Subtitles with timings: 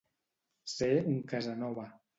[0.75, 1.91] Ser un Casanova.